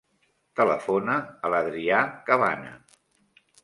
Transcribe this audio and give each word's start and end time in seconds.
Telefona 0.59 1.19
a 1.19 1.53
l'Adrià 1.55 2.03
Cabana. 2.33 2.77